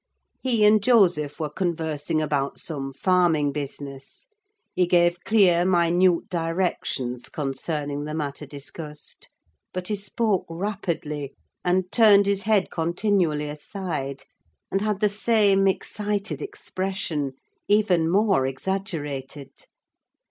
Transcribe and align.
He 0.41 0.65
and 0.65 0.81
Joseph 0.81 1.39
were 1.39 1.51
conversing 1.51 2.23
about 2.23 2.57
some 2.57 2.91
farming 2.91 3.51
business; 3.51 4.29
he 4.73 4.87
gave 4.87 5.23
clear, 5.23 5.63
minute 5.63 6.27
directions 6.27 7.29
concerning 7.29 8.05
the 8.05 8.15
matter 8.15 8.47
discussed, 8.47 9.29
but 9.71 9.89
he 9.89 9.95
spoke 9.95 10.47
rapidly, 10.49 11.35
and 11.63 11.91
turned 11.91 12.25
his 12.25 12.41
head 12.41 12.71
continually 12.71 13.47
aside, 13.47 14.23
and 14.71 14.81
had 14.81 15.01
the 15.01 15.07
same 15.07 15.67
excited 15.67 16.41
expression, 16.41 17.33
even 17.67 18.09
more 18.09 18.47
exaggerated. 18.47 19.51